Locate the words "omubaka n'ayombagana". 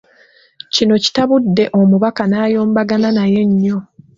1.79-3.09